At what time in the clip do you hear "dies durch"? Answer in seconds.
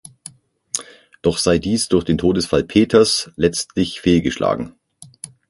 1.59-2.03